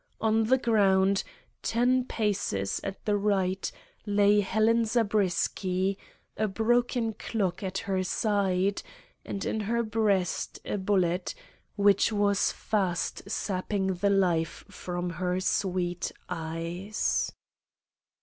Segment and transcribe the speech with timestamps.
[0.19, 1.23] On the ground,
[1.61, 3.71] ten paces at the right,
[4.03, 5.95] lay Helen Zabriskie,
[6.35, 8.81] a broken clock at her side,
[9.23, 11.35] and in her breast a bullet
[11.75, 17.31] which was fast sapping the life from her sweet eyes.